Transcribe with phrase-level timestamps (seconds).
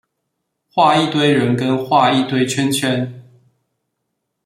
[0.73, 3.21] 畫一堆人跟畫一堆圈圈